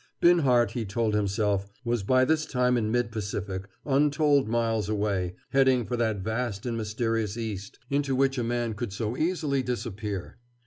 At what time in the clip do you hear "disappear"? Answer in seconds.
9.61-10.39